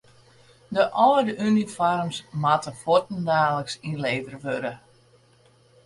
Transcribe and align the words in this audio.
De 0.75 0.83
âlde 1.07 1.33
unifoarms 1.47 2.17
moatte 2.41 2.71
fuortdaliks 2.81 3.73
ynlevere 3.89 4.37
wurde. 4.45 4.73